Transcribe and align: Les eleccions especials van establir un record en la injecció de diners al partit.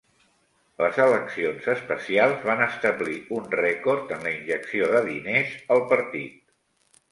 Les 0.83 0.95
eleccions 1.03 1.67
especials 1.73 2.47
van 2.47 2.65
establir 2.67 3.19
un 3.41 3.47
record 3.61 4.15
en 4.17 4.27
la 4.29 4.35
injecció 4.41 4.91
de 4.97 5.05
diners 5.13 5.57
al 5.79 5.87
partit. 5.95 6.45